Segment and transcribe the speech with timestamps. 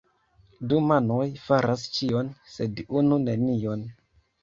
[0.71, 3.89] Du manoj faras ĉion, sed unu nenion.